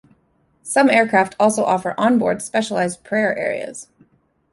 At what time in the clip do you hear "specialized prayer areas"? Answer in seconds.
2.41-3.87